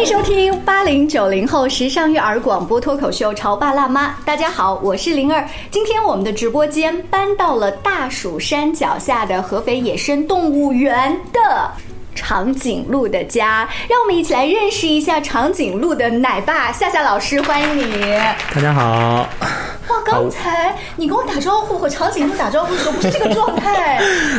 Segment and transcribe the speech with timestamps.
[0.00, 4.08] 欢迎收听八零九零后时尚育儿广播脱口秀《潮爸辣妈》。
[4.24, 5.46] 大家好，我是灵儿。
[5.70, 11.70] 今天我们的直播间搬到了大蜀山脚下的合肥野生动物园的
[12.14, 18.00] 长颈鹿的家，让我们一起来认识一下长颈鹿的奶爸夏夏老师，欢迎你。
[18.54, 19.28] 大家好，
[19.88, 23.98] 哇，刚才你跟我打招呼和长颈鹿打招呼的时候 不是这个状态。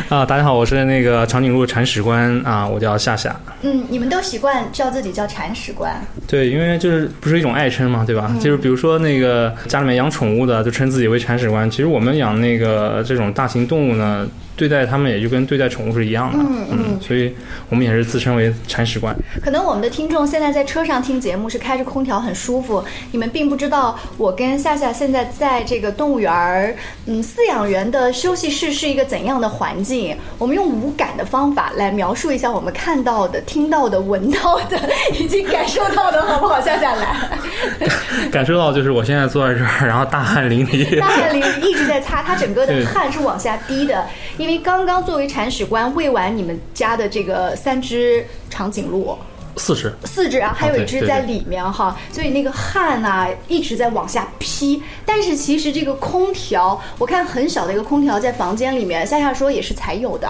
[0.10, 3.36] 啊，大家好，我是那个长颈鹿铲屎官啊，我叫夏夏。
[3.62, 6.00] 嗯，你们都习惯叫自己叫铲屎官。
[6.28, 8.34] 对，因为就是不是一种爱称嘛，对吧？
[8.40, 11.70] 就是比如说那个家里面养宠物的，就称自己为铲屎官。
[11.70, 16.40] 其实我们养那个这种大型动物呢，对待它们也就跟对待宠物是一样的。
[16.40, 17.34] 嗯嗯所以
[17.70, 19.16] 我们也是自称为铲屎官。
[19.44, 26.76] 可能我们的听众现在在车上听节目是开着空调很舒服，你们并不知道我跟夏夏现在在这个动物园儿，
[27.08, 30.16] 嗯，饲养员的休息室是一个怎样的环境。
[30.38, 34.80] 我们用无感的方法来描述一下我们看到的、听到的、闻到的
[35.18, 36.62] 以及感受到的，好不好？
[36.62, 37.40] 夏夏来，
[38.32, 41.00] 感受到就是我现在坐在这儿，然后大汗淋漓。
[41.00, 44.06] 大汗淋漓一直在擦，他整个的汗是往下滴的，
[44.38, 49.18] 因为刚刚作为铲屎官喂完你们家的这个三只长颈鹿。
[49.62, 54.82] 四只，四只啊，还有一只在里面哈，所以那个汗呐、一直在往下劈。
[55.06, 60.28] 但是其实这个空调，我看很小的一个空调在房间里面，夏夏说也是才有的。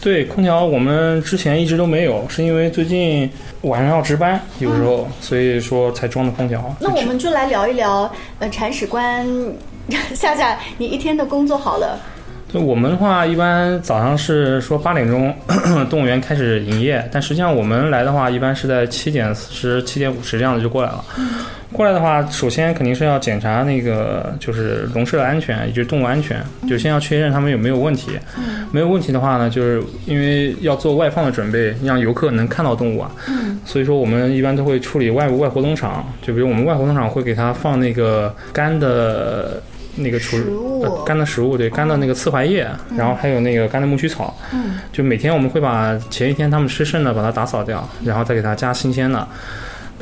[0.00, 6.74] 对，空调我们之前一直都没有，是因为最近晚上要值班，有时候，所以说才装的空调。
[6.80, 9.26] 那我们就来聊一聊，呃，铲屎官
[10.14, 12.00] 夏夏，你一天的工作好了，
[12.52, 15.32] 对我们的话，一般早上是说八点钟
[15.88, 21.04] 动物园开始营业，但实际上我们来的话，一般是在七点四十、七点五十这样子就过来了。
[21.72, 28.10] 过来的话，首先肯定是要检查那个就是笼舍的安全，也就是动物安全，就先要确认它们有没有问题。
[28.72, 33.12] 没有问题的话呢，就是因为要做外放的准备，让游客能看到动物啊。
[33.64, 39.62] 所以说我们一般都会处理外外活动场，就比如我们外活动场会给它放那个干的。
[40.00, 40.82] 那个除食物。
[40.82, 42.66] 呃干的食物，对，干的那个刺槐叶，
[42.96, 49.26] 然后还有那个干的苜蓿草，嗯，就每天我们会把前一天他们吃剩的把它打扫掉，然后再给它加新鲜的。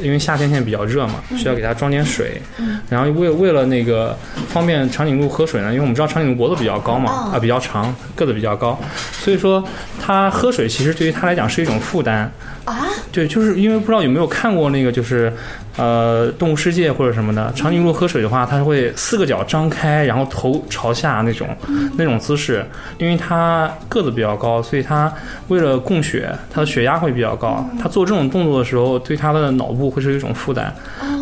[0.00, 2.41] 因为夏天现在比较热嘛，需要给它装点水，
[2.88, 4.16] 然后为为了那个
[4.48, 7.34] 方便长颈鹿喝水呢，因为我们知道长颈鹿脖子比较高嘛，哦。
[7.34, 8.78] 啊比较长，个子比较高，
[9.10, 9.65] 所以说
[10.00, 12.30] 它喝水其实对于它来讲是一种负担。
[12.65, 12.86] 啊，
[13.18, 15.32] 对，就是因为不知道有没有看过那个，就是
[15.76, 21.48] 呃《动物世界》或者什么的，长颈鹿喝水的话，它会四个脚张开，然后头朝下那种
[21.96, 22.64] 那种姿势。
[22.96, 25.12] 因为它个子比较高，所以它
[25.48, 27.68] 为了供血，它的血压会比较高。
[27.82, 30.72] 它做这种动作的时候，对它的脑部会是一种负担。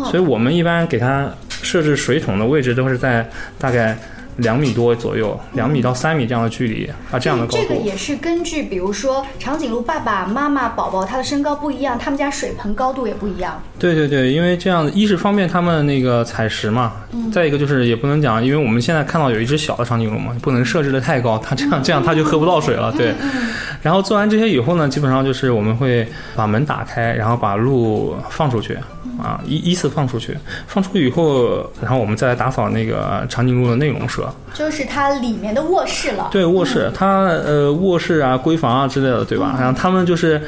[0.05, 3.27] 所以我们一般给它设置水桶的位置都是在
[3.57, 3.97] 大概。
[4.37, 7.63] 两米多左右，两米到三米这样的距离啊，这样的高度。
[7.63, 13.61] 这个也是根据，比如说长颈鹿爸爸妈妈宝宝他的身高不一样，他们家水盆高度也不一样。
[13.79, 16.93] 对对对，因为这样一是方便他们那个采食嘛，
[17.31, 22.91] 再一个就是也不能讲，因为我们现在看到有一只小的长颈鹿嘛，不能设置的太高，它这样这样它就喝不到水了。
[22.91, 23.13] 对，
[23.81, 28.77] 然后做完这些以后呢，基本上就是我们会把门打开，然后把鹿放出去，
[29.21, 30.37] 啊，依依次放出去，
[30.67, 34.31] 放出去以后，然后我们再来打扫那个长颈鹿的内笼舍。
[34.53, 36.29] 就是它里面的卧室了。
[36.31, 39.55] 对卧室，它呃卧室啊、闺房啊之类的，对吧？
[39.59, 40.41] 然后他们就是，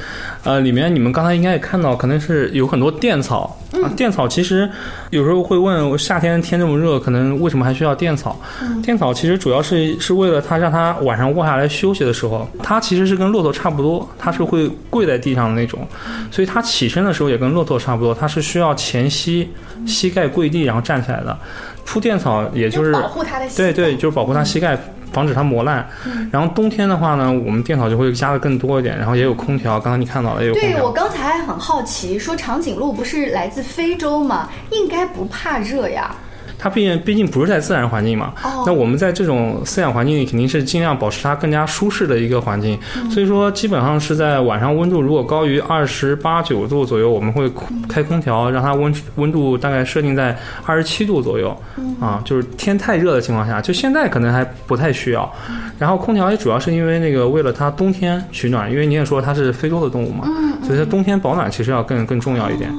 [0.44, 3.90] 呃，里面你们刚才应该也看到，可能是有很多垫草啊。
[3.96, 4.70] 垫草其实
[5.10, 8.40] 有时候会问，夏天天这么热，可能为什么还需要垫草？
[8.84, 15.88] 垫草其实主要是是为了它让它晚上卧下来休息的时候，它其实是跟骆驼差不多，它是会跪在地上的那种，
[16.32, 19.50] 所以它起身的时候也跟骆驼差不多，它是需要前膝
[19.86, 21.38] 膝盖跪地然后站起来的。
[21.86, 24.78] 铺垫草也就是保护它的膝盖对对，就是保护它膝盖，
[25.12, 25.88] 防止它磨烂。
[26.32, 30.92] 然后冬天的话呢，我们电烤就会加的更多一点，然后也有空调，刚刚你看到了也有空对我。
[30.92, 34.50] 刚才还很好奇，说长颈鹿不是来自非洲吗？
[34.72, 36.16] 应该不怕热呀。
[36.60, 38.64] 它毕竟毕竟不是在自然环境嘛，哦。
[38.66, 43.10] 那我们在这种饲养环境里肯定是尽量保持它更加舒适的一个环境，嗯。
[43.10, 47.50] 所以说基本上是在晚上温度如果高于二十八九度左右，我们会
[47.88, 51.96] 开空调，让它温温度大概设定在二十七度左右，嗯。
[52.00, 55.32] 啊，就是天太热的情况下，就现在可能还不太需要。
[55.50, 55.72] 嗯。
[55.80, 62.70] 然后空调也主要是因为那个为了它冬天取暖，因为你也说它是非洲的动物嘛，嗯所以它冬天保暖其实要更更重要一点。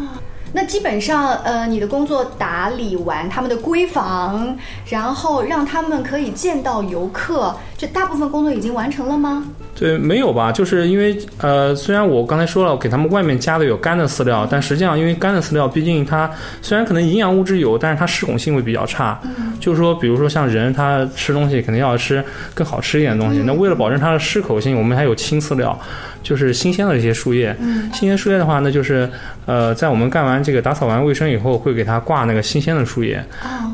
[0.52, 4.56] 那基本上，呃，你的工作打理完他们的闺房，
[4.86, 9.44] 然后让他们可以见到游客，这大部分工作已经完成了吗？
[9.80, 10.52] 对，没有吧？
[10.52, 16.30] 就是因为呃，虽然我刚才说了，给他们外面加的有干的饲料，但实际上因为干的饲料，毕竟它
[16.60, 19.18] 虽然可能营养物质有，但是它适口性会比较差。
[19.58, 22.22] 就是说，比如说像人，他吃东西肯定要吃
[22.52, 23.42] 更好吃一点的东西。
[23.46, 25.78] 那为了保证它的适口性，我们还有青饲料，
[26.22, 27.56] 就是新鲜的这些树叶。
[27.94, 29.08] 新鲜树叶的话，那就是
[29.46, 33.24] 呃，在我们干完这个打扫完卫生以后，会给它挂那个新鲜的树叶。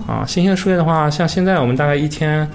[0.07, 2.49] 啊，新鲜的树叶的话，像现在我们大概一天。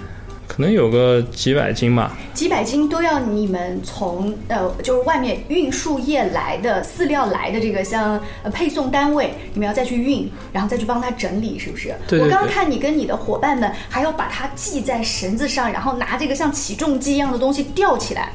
[0.54, 11.94] 可能有个几百斤吧，几百斤都要你们从呃，就是外面运树叶来的饲料来的这个像呃配送单位，你们要再去运，然后再去帮他整理，是不是？
[12.06, 12.20] 对。
[12.20, 18.32] 我刚刚看你跟你的伙伴们还要把它系在绳子上，然后拿这个像起重机一样的东西吊起来。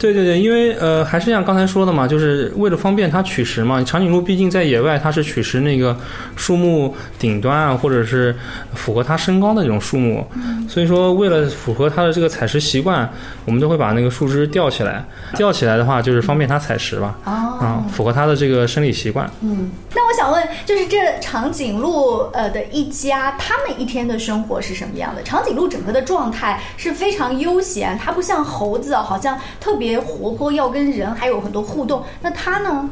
[0.00, 3.84] 对对对，因为呃，还是像刚才说的嘛，就是为了方便它取食嘛。
[3.84, 5.94] 长颈鹿毕竟在野外，它是取食那个
[6.36, 8.34] 树木顶端啊，或者是
[8.72, 10.26] 符合它身高的这种树木。
[10.66, 13.06] 所以说，为了符合它的这个采食习惯，
[13.44, 15.04] 我们都会把那个树枝吊起来。
[15.36, 17.18] 吊起来的话，就是方便它采食吧。
[17.26, 19.30] 啊，符合它的这个生理习惯。
[19.42, 25.22] 嗯，那我想问，就是这长颈鹿呃的一家，他们一天的生活是什么样的？
[25.22, 29.98] 长颈鹿整个的状态是非常悠闲，它不像猴子，好像特别。
[29.98, 32.02] 活泼，要跟人还有很多互动。
[32.20, 32.88] 那它呢？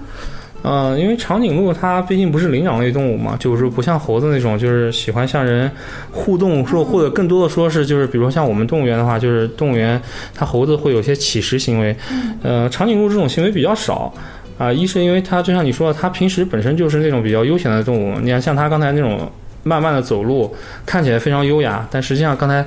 [0.62, 5.70] 嗯，因为长颈鹿它毕竟不是灵长类动物嘛，就是不像猴子那种，就是喜欢向人
[6.12, 10.00] 互动，说或者更多的说是就是，比如说像我们动物园的话，就是动物园
[10.34, 11.96] 它猴子会有些乞食行为，
[12.42, 14.12] 呃，长颈鹿这种行为比较少
[14.58, 14.72] 啊。
[14.72, 18.19] 一是因为它就像你说的，它平时本身就是那种比较悠闲的动物。
[18.20, 19.31] 你看像它刚才那种。
[19.64, 20.55] 慢慢的走路，
[20.87, 22.62] 看起来非常优雅，但实际上刚才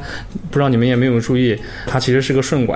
[0.51, 1.57] 不知道你们有没有注意，
[1.87, 2.75] 它其实是个顺拐，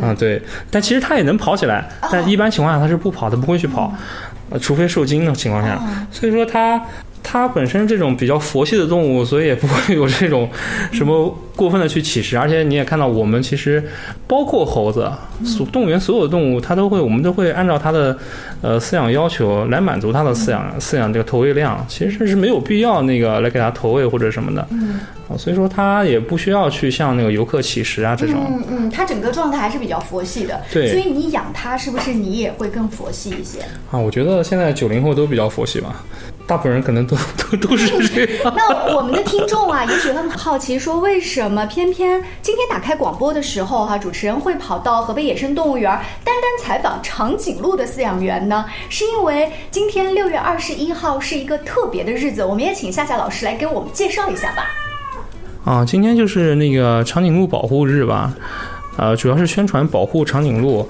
[0.00, 0.40] 啊对，
[0.70, 3.92] 但其实它也能跑起来，但一般情况下它是不跑，它不会去跑，
[4.50, 5.82] 呃，除非受惊的情况下，
[6.12, 6.80] 所以说它
[7.24, 10.48] 它本身这种比较佛系的动物，所以也不会有这种
[10.92, 11.36] 什么。
[11.56, 13.80] 过分的去乞食，而且你也看到，我们其实
[14.26, 15.08] 包括猴子，
[15.44, 18.18] 所动物园所有的动物，它都会，我们都会按照它的
[18.60, 21.86] 呃饲养要求来满足它的饲养饲养这个投喂量。
[21.88, 24.62] 其实是没有必要那个来给它投喂或者什么的，
[25.28, 28.34] 啊，所以说它也不需要去向那个游客乞食啊这种。
[28.48, 30.60] 嗯嗯，它整个状态还是比较佛系的。
[30.72, 33.60] 对，所以你养它是不是你也会更佛系一些？
[33.92, 36.04] 啊，我觉得现在九零后都比较佛系吧，
[36.46, 37.16] 大部分人可能都
[37.50, 38.52] 都都是这样。
[38.54, 41.64] 那我们的听众啊，也许很好奇，说为什么？
[41.66, 45.90] 偏偏今天打开广播的时候，哈，主持人会跑到河北野生动物园
[46.22, 48.64] 单单采访长颈鹿的饲养员呢？
[48.90, 54.66] 是因为今天六月二十一号是一个特别的日子，我们也请夏夏老师来给我们介绍一下吧。
[55.64, 58.34] 啊，今天就是那个长颈鹿保护日吧，
[58.98, 60.86] 呃，主要是宣传保护长颈鹿。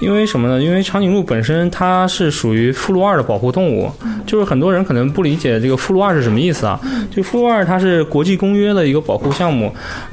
[0.00, 0.60] 因为什么呢？
[0.60, 3.88] 因为长颈鹿本身它是属于附录二的保护动物，
[4.32, 6.80] 就是很多人可能不理解这个附录二是什么意思啊？
[7.10, 9.70] 就附录二它是国际公约的一个保护项目，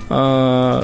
[0.10, 0.84] 呃。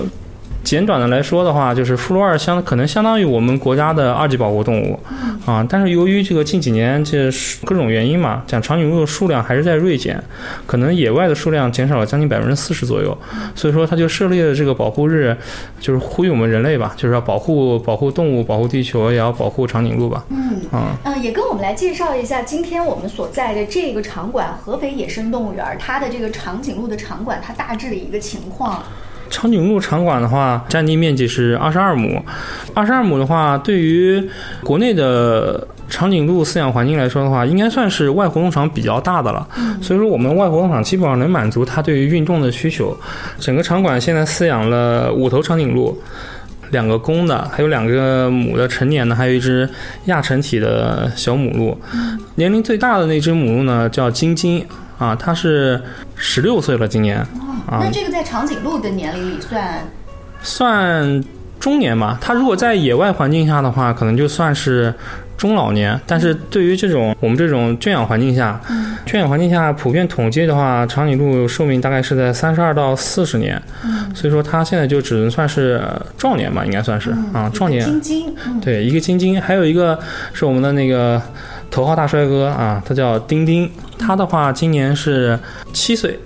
[0.65, 4.99] 简短的来说的话，就是附录二相可能相当于我们国家的二级保护动物，
[5.45, 7.29] 啊，但是由于这个近几年这
[7.63, 10.21] 各种原因嘛，讲长颈鹿的数量还是在锐减，
[10.65, 13.15] 可能野外的数量减少了将近百分之四十左右，
[13.53, 15.37] 所以说它就设立了这个保护日，
[15.79, 20.25] 就是呼吁我们人类吧，就是要保护保护动物，保护地球，也要保护长颈鹿吧。
[20.31, 28.83] 嗯啊嗯，也跟我们来介绍一下今天我们所在的这个场馆——合肥野生动物园，它的这个长颈鹿的场馆，它大致的一个情况。
[29.29, 32.23] 长颈鹿场馆的话，占地面积是二十二亩。
[32.73, 34.23] 二十二亩的话，对于
[34.63, 39.47] 国内的长颈鹿饲养环境来说的话，应该算是外活动场比较大的了。
[39.81, 42.95] 所以说，我们外活动场基本上能满足它对于运动的需求。
[43.39, 45.97] 整个场馆现在饲养了五头长颈鹿，
[46.71, 49.69] 两个公的，还有两个母的成年的，还有一只
[50.05, 51.77] 亚成体的小母鹿。
[52.35, 54.65] 年龄最大的那只母鹿呢，叫晶晶
[54.97, 55.81] 啊，它是
[56.15, 57.25] 十六岁了，今年。
[57.69, 59.79] 那这个在长颈鹿的年龄里算
[60.41, 61.23] 算
[61.59, 62.17] 中年吧？
[62.21, 64.93] 它如果在野外环境下的话，可能就算是
[65.35, 65.99] 中老年。
[66.05, 68.61] 但是对于这种我们这种圈养环境下，
[69.05, 73.59] 圈养环境下普遍统计的话，长颈鹿寿命大概是在三十二到四十年。
[74.13, 75.81] 所以说它现在就只能算是
[76.17, 77.83] 壮年吧，应该算是啊壮年。
[78.61, 79.97] 对，一个晶晶，还有一个
[80.33, 81.19] 是我们的那个
[81.71, 83.67] 头号大帅哥啊，他叫丁丁，
[83.97, 85.39] 他的话今年是
[85.73, 86.19] 七岁。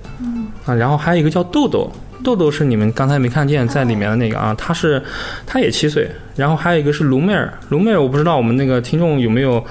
[0.70, 1.92] 啊，然后还有一个叫豆豆，
[2.24, 5.02] 豆豆是你们刚才没看见在里面的那个啊，他是，
[5.48, 6.10] 他也七岁。
[6.36, 9.62] 然后还有一个是卢妹儿，卢妹儿我不知道我们那个听众有没有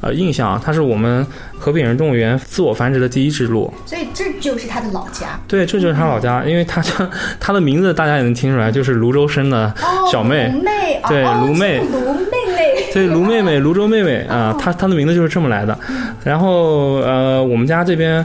[0.00, 1.26] 呃印象，它是我们
[1.58, 3.72] 河北人动物园自我繁殖的第一只鹿。
[3.86, 5.40] 所以这就是它的老家。
[5.48, 6.92] 对，这就是它老家，因为它叫
[7.40, 9.74] 它的名字大家也能听出来，就是泸州生的
[10.12, 10.48] 小妹。
[10.54, 11.00] 卢妹。
[11.08, 11.78] 对，卢妹。
[11.80, 12.92] 卢妹妹。
[12.92, 15.76] 对，卢妹妹，泸州妹妹啊，她她的名字就是这么来的。
[16.22, 18.24] 然后呃，我们家这边。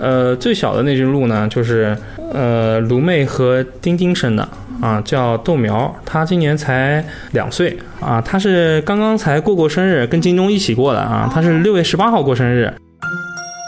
[0.00, 1.96] 呃，最小的那只鹿呢，就是
[2.32, 4.48] 呃卢妹和丁丁生的
[4.80, 12.72] 啊，叫豆苗，它今年才两岁啊，它是刚刚才过过生日，跟京东一起过的啊，它是六月十八号过生日。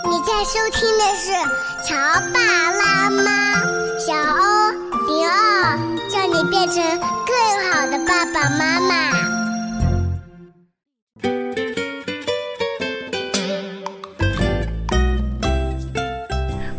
[0.05, 1.33] 你在收听的是
[1.87, 1.95] 《潮
[2.33, 2.41] 爸
[2.73, 3.23] 辣妈》，
[3.99, 4.71] 小欧
[5.07, 5.79] 零二，
[6.11, 6.83] 叫你变成
[7.27, 9.41] 更好的爸爸妈妈。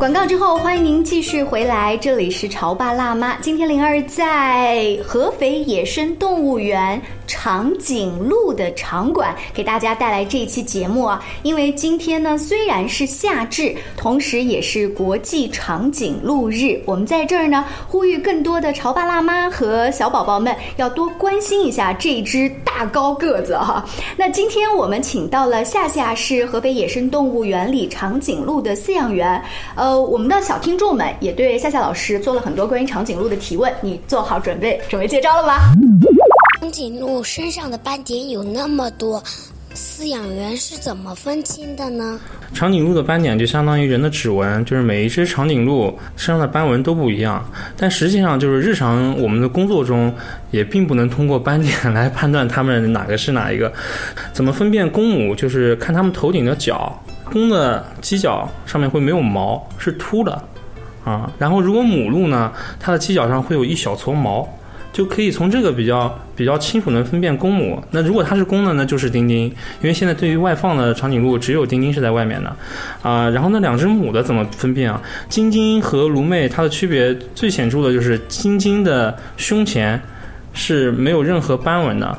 [0.03, 3.37] 广告之后，欢迎您继续回来，这里是潮爸辣妈。
[3.37, 7.01] 今天灵儿在合肥野生动物园。
[7.33, 23.83] 长颈鹿的场馆给大家带来这一期节目啊，因为今天呢虽然是夏至，同时也是国际长颈鹿日，我们在这儿呢呼吁更多的潮爸辣妈和小宝宝们要多关心一下这只大高个子哈。
[24.15, 29.41] 那今天我们请到了夏夏是合肥野生动物园里长颈鹿的饲养员，
[29.75, 35.55] 呃，我们的小听众们也对夏夏老师做了很多关于长颈鹿的提问，你做好准备，准备接招了吗？
[36.63, 39.21] 长颈鹿身上的斑点有那么多，
[39.75, 42.17] 饲养员是怎么分清的呢？
[42.53, 47.43] 长颈鹿的斑点就相当于人的指纹，就是每一只长颈鹿身上的斑纹都不一样。
[47.75, 50.15] 但实际上，就是日常我们的工作中，
[50.51, 53.69] 也并不能通过斑点来判断它们哪个是哪一个。
[54.31, 55.35] 怎么分辨公母？
[55.35, 60.41] 就是看它们头顶的角，公的犄角上面会没有毛，是秃的
[61.03, 61.29] 啊。
[61.37, 64.47] 然后如果母鹿呢，它的犄角上会有一小撮毛。
[64.93, 67.83] 就可以从这个比较比较清楚能分辨公母。
[67.91, 72.55] 那如果它是公的呢，就是丁丁，因为现在对于外放的长颈鹿，只有丁丁是在外面的，
[73.01, 75.01] 啊，然后那两只母的怎么分辨啊？
[75.27, 79.99] 金金和卢妹它的区别最显著的就是金金的胸前
[80.53, 82.17] 是没有任何斑纹的，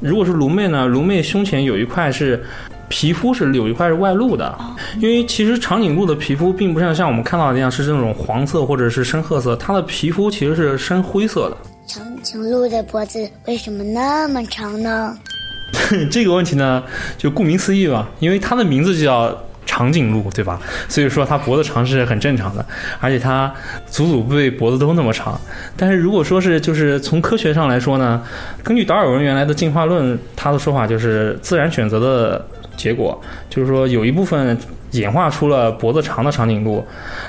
[0.00, 2.40] 如果是卢妹呢，卢妹胸前有一块是
[2.88, 4.56] 皮肤是有一块是外露的，
[5.00, 11.56] 因为其实长颈鹿的皮肤并不像像我们看到的那样是这种黄色或者是深褐色，它的皮肤其实是深灰色的。
[11.86, 15.16] 长颈鹿的脖子为什么那么长呢？
[16.10, 16.82] 这个问题呢，
[17.18, 19.36] 就顾名思义吧，因为它的名字就叫
[19.66, 20.58] 长颈鹿，对吧？
[20.88, 22.64] 所以说它脖子长是很正常的，
[23.00, 23.52] 而且它
[23.86, 25.38] 祖祖辈辈脖子都那么长。
[25.76, 28.22] 但是如果说是就是从科学上来说呢，
[28.62, 32.42] 根据达尔文原来的进化论，他的说法就是自然选择的
[32.76, 34.56] 结果，就是说有一部分
[34.92, 36.84] 演化出了脖子长的长颈鹿，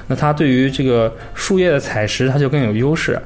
[0.08, 3.20] 那它对于这个树叶的采食，它就更有优势。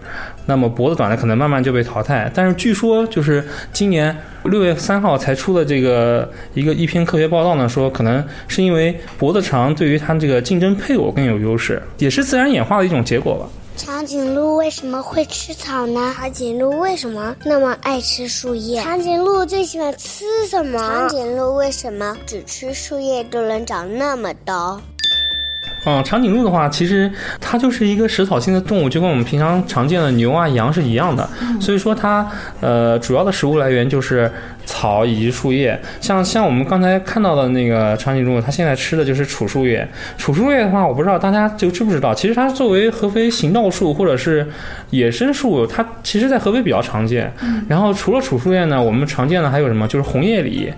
[0.50, 13.48] 那么脖子短的可能慢慢就被淘汰，但是据说就是今年六月三号才出的这个一个一篇科学报道呢，说可能是因为脖子长对于它这个竞争配偶更有优势，也是自然演化的一种结果吧。
[13.78, 16.14] 长颈鹿为什么会吃草呢？
[16.18, 18.82] 长颈鹿为什么那么爱吃树叶？
[18.82, 20.80] 长颈鹿最喜欢吃什么？
[20.80, 24.82] 长颈鹿为什么只吃树叶就能长那么高？
[25.90, 31.28] 嗯，长颈鹿的话，其实它就是一个食草性的动物，就跟我们平常常见的牛啊、羊是一样的。
[31.60, 32.30] 所以说它
[32.62, 34.32] 呃主要的食物来源就是
[34.68, 35.80] 草以及树叶。
[36.00, 39.88] 像像我们刚才看到的那个长颈鹿，它现在吃的就是楚树叶。
[40.16, 44.48] 楚树叶的话，我不知道大家就知不知道，其实它作为合肥行道树或者是
[44.92, 47.34] 野生树，它其实在合肥比较常见。
[47.68, 49.88] 然后除了楚树叶呢，我们常见的还有什么？
[49.88, 50.72] 就是红叶李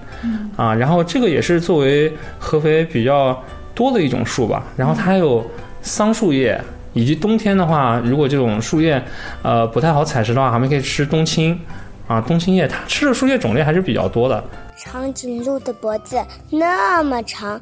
[0.56, 0.74] 啊。
[0.74, 3.38] 然后这个也是作为合肥比较。
[3.82, 5.44] 多的一种树吧，然后它还有
[5.82, 6.56] 桑树叶，
[6.94, 9.04] 以及冬天的话，如果这种树叶
[9.42, 11.60] 呃不太好采食的话，还们可以吃冬青
[12.08, 14.44] 啊，冬青叶，它吃的树叶种类还是比较多的。
[14.78, 17.60] 长颈鹿的脖子那么长，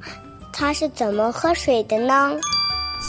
[0.51, 2.31] 它是怎么喝水的呢？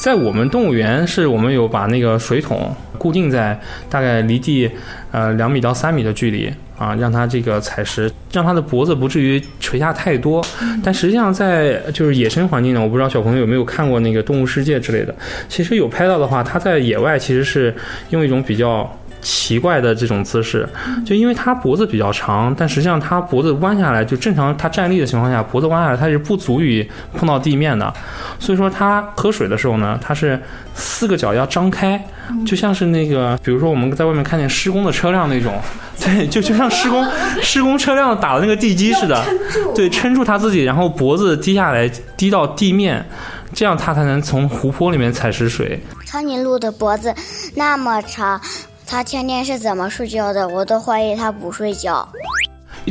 [0.01, 4.71] 在我们动物园，是我们有把那个水桶固定在大概离地
[5.11, 6.49] 呃两米到三米的距离。
[6.81, 10.43] 啊，让它这个采食，让它的脖子不至于垂下太多。
[10.83, 15.15] 但实际上，在就是野生环境呢，我不知道小朋友有没有看过那个《动物世界》之类的。
[15.47, 17.75] 其实有拍到的话，它在野外其实是
[18.09, 18.91] 用一种比较
[19.21, 20.69] 奇怪的这种姿势，
[21.05, 27.93] 就因为他脖子比较长，但实际上他脖子弯下来，就正常他站立的情况下，脖子弯下来它是不足以碰到地面的。
[28.39, 30.41] 所以说，他喝水的时候呢，它是
[30.75, 32.03] 四个脚要张开，
[32.47, 35.53] 就像是那个，比如说我们在外面看见施工的车辆那种。
[36.03, 37.07] 对，就就像施工
[37.43, 39.23] 施工车辆打的那个地基似的，
[39.77, 41.87] 对，撑住他自己，然后脖子低下来，
[42.17, 43.05] 低到地面，
[43.53, 45.79] 这样他才能从湖泊里面采食水。
[46.07, 47.15] 长颈鹿的脖子
[47.55, 48.41] 那么长，
[48.91, 50.49] 它天天是怎么睡觉的？
[50.49, 52.07] 我都怀疑它不睡觉。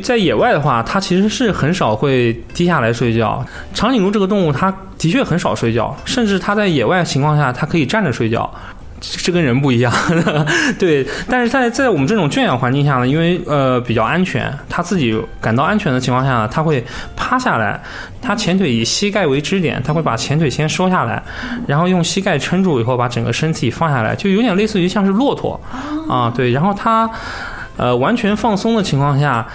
[0.01, 3.45] 在野外的话，它其实是很少会低下来睡觉。
[3.73, 8.49] 长颈鹿这个动物，它的确很少睡觉，甚至它在野外情况下，它可以站着睡觉。
[8.99, 9.93] 这跟人不一样，
[10.77, 11.05] 对。
[11.29, 16.83] 但是在在我们这种圈养环境下呢，因为呃比较安全，它自己感到安全的情况下，它会
[17.15, 17.81] 趴下来，
[18.21, 21.21] 它前腿以膝盖为支点，它会把前腿先收下来，
[21.65, 25.59] 然后用膝盖撑住以后，把整个身体放下来，就有点类似于像是骆驼
[26.09, 26.51] 啊，对。
[26.51, 27.09] 然后它
[27.77, 29.45] 呃完全放松的情况下。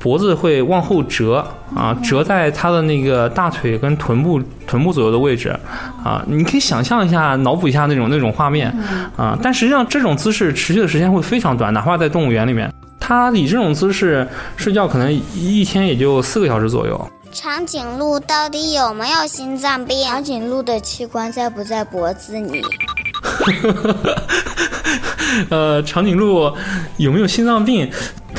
[0.00, 5.54] 脖子会往后折啊，折在他的那个大腿跟臀部臀部左右的位置
[6.02, 8.74] 啊，你可以想象一下，脑补一下那种那种画面
[9.14, 9.38] 啊。
[9.42, 14.26] 但实际上这种姿势持续的时间会非常短，哪怕在动物园里面，他以这种姿势
[14.56, 17.10] 睡觉可能一天也就四个小时左右。
[17.30, 20.08] 长颈鹿到底有没有心脏病？
[20.08, 22.62] 长颈鹿的器官在不在脖子里？
[25.48, 26.52] 呃，长颈鹿
[26.96, 27.88] 有没有心脏病？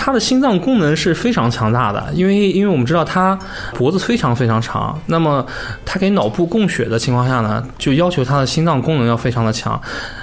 [0.03, 3.37] 他的心脏功能是非常强大的，因为因为我们知道他
[3.75, 5.45] 脖子非常非常长，那么
[5.85, 9.79] 他给脑部供血的情况下呢，就要求他的心脏功能要非常的强，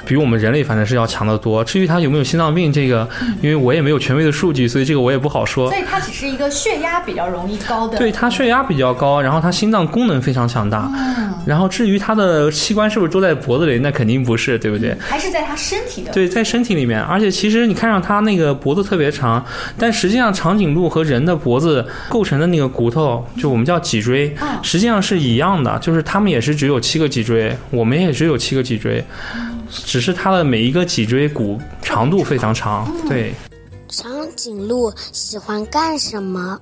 [0.08, 1.62] 比我们人类反正是要强得多。
[1.62, 3.06] 至于他有没有心脏病，这个
[3.42, 5.68] 因为我也没有权威的数据，所以这个我也不好说。
[5.68, 7.98] 所以它只是一个血压比较容易高的。
[7.98, 10.90] 对，它血压比较高，然后它心脏功能非常强大。
[11.44, 14.96] 然后至于它的器官是不是都在脖子里，那肯定不是，对不对？
[14.98, 16.10] 还是在它身体的。
[16.12, 19.44] 对，在身体里面，而且其实你看上它那个脖子特别长。
[19.76, 29.04] 但实际上，长颈鹿和人的脖子构成的那个骨头，就我们叫脊椎，实际上是一样的，就是它们也是只有七个脊椎，我们也只有七个脊椎，
[29.70, 32.90] 只是它的每一个脊椎骨长度非常长。
[33.08, 33.34] 对，
[33.88, 36.60] 长颈鹿喜欢干什么？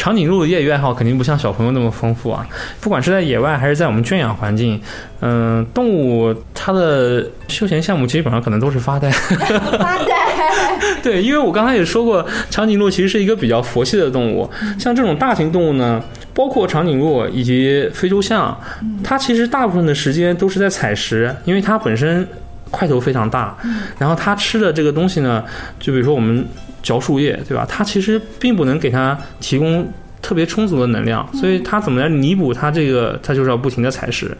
[0.00, 2.48] 长颈鹿的业余爱好肯定不像小朋友那么丰富啊！
[2.80, 4.80] 不管是在野外还是在我们圈养环境，
[5.20, 9.10] 嗯，动物它的休闲项目基本上可能都是发呆。
[9.10, 10.40] 发呆。
[11.04, 14.48] 对，因为我刚才也说过，长颈鹿其实是一个比较佛系的动物。
[14.78, 16.02] 像这种大型动物呢，
[16.32, 18.58] 包括长颈鹿以及非洲象，
[19.04, 22.26] 它其实大部分的时间都是在采食，因为它本身
[22.70, 23.54] 块头非常大。
[23.98, 25.44] 然后它吃的这个东西呢，
[25.78, 26.42] 就比如说我们。
[26.82, 27.66] 嚼树叶，对吧？
[27.68, 29.86] 它其实并不能给它提供
[30.22, 33.18] 特别充足的能量，所以它怎么来弥补它这个？
[33.22, 34.36] 它就是要不停的采食，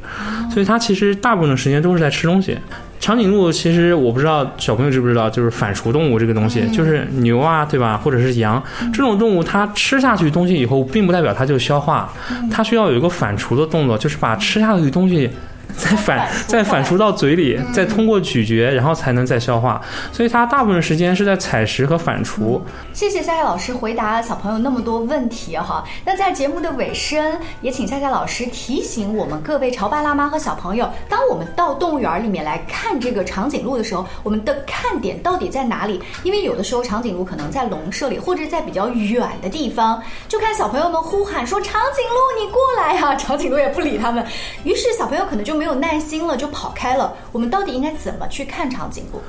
[0.52, 2.56] 所以它其实大部分的时间都是在吃东西。
[2.98, 7.96] 长颈鹿其实我不知道小朋友知不知道，就是反刍动物这个东西，就是牛啊，对吧？
[7.96, 12.12] 或者是羊这种动物，它吃下去东西以后，并不代表它就消化，
[12.50, 15.30] 它需要有一个反刍的动作，就是把吃下去的东西。
[15.76, 19.80] 再反再反刍到嘴里，再通过咀嚼，然后才能再消化。
[20.12, 22.60] 所以它大部分时间是在采食和反刍。
[22.92, 25.84] 谢谢夏夏老师回答小朋友那么多问题哈。
[26.04, 36.02] 那在节目的尾声，也请夏夏老师提醒我们各位潮爸辣妈和小朋友，当我们到动物园里面来看这个长颈鹿的时候，我们的看点到底在哪里？
[36.24, 44.24] 因为有的时候长颈鹿可能在笼舍里，或者在比较远的地方，就看小朋友们呼喊说：“长颈鹿，你过来呀！”长颈鹿也不理他们，
[44.64, 45.59] 于是小朋友可能就。
[45.60, 47.12] 没有耐心了，就跑开了。
[47.32, 49.20] 我们到底应该怎么去看长颈鹿？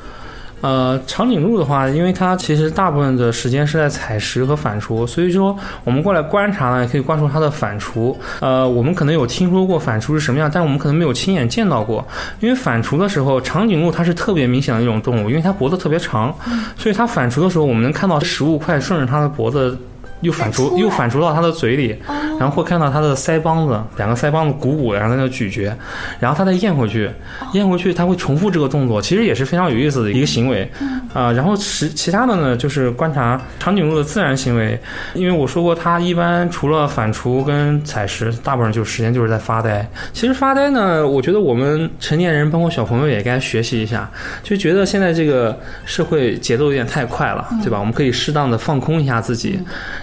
[0.62, 8.16] 呃，长颈鹿的话，因为它其实大部分的时间是在采食和反刍，所以说我们过来观察呢，可以关注它的反刍。
[8.40, 12.08] 呃，我们可能有听说过反刍是什么样，但我们可能没有亲眼见到过。
[12.40, 16.34] 因为反刍的时候，长颈鹿它是特别明显的一种动物，因为它脖子特别长，
[16.78, 19.78] 所以它反刍的时候，我们能看到食物快顺着它的脖子。
[20.22, 21.96] 又反刍，又反刍到它的嘴里，
[22.40, 25.76] 然后会看到它的腮帮子，两个腮帮子鼓鼓的，然后在那咀嚼，
[26.20, 27.10] 然后它再咽回去，
[27.54, 30.70] 咽回去，它会重复这个动作，其实也是非常有意思的一个行为，
[31.14, 34.80] 啊，然后其其他的呢，就是观察长颈鹿的自然行为，
[35.14, 39.88] 因为我说过，它一般除了反刍跟采食，大部分就时间就是在发呆。
[40.14, 44.10] 其实发呆呢，我觉得我们成年人，包括小朋友也该学习一下，
[44.44, 47.80] 就觉得现在这个社会节奏有点太快了，对吧？
[47.80, 49.60] 我们可以适当的放空一下自己。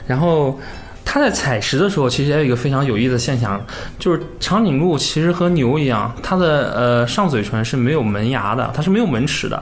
[0.09, 0.59] 然后，
[1.05, 3.61] 它在采食的时候，其实还有一个非常有意思的现象，
[3.99, 9.57] 就是长颈鹿其实和牛一样，它的呃上嘴唇是没有门牙的，它是没有门齿的，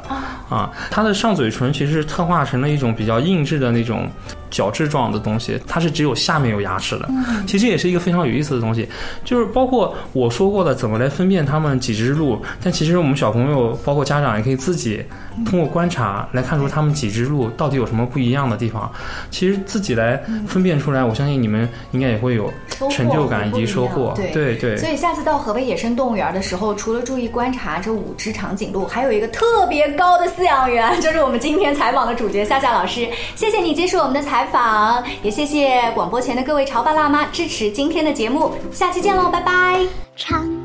[0.48, 4.08] 啊，它的上嘴唇其实是特化成了一种比较硬质的那种。
[4.56, 7.06] 角质状的东西，它是只有下面有牙齿的。
[7.46, 8.88] 其实也是一个非常有意思的东西，
[9.22, 12.40] 就是包括我说过的怎么来分辨它们几只鹿。
[12.62, 15.04] 但其实我们小朋友，包括家长也可以自己
[15.44, 18.90] 通过观察来看出它们几只鹿到底有什么不一样的地方。
[19.30, 20.16] 其实自己来
[20.48, 22.50] 分辨出来，我相信你们应该也会有
[22.90, 24.14] 成就感以及收获。
[24.16, 24.78] 对对。
[24.78, 33.06] 所以下次到河北野生动物园的时候，除了注意观察这五只长颈鹿，还有一个特别高的饲养员，就是我们今天采访的主角夏夏老师。
[33.34, 34.45] 谢谢你接受我们的采。
[34.46, 40.55] 访，也谢谢广播前的各位潮爸辣妈支持今天的节目，下期见喽，拜拜。